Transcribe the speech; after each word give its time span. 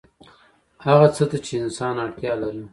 هغه 0.85 1.07
څه 1.15 1.23
ته 1.29 1.37
چې 1.45 1.53
انسان 1.63 1.95
اړتیا 2.05 2.33
لري 2.41 2.63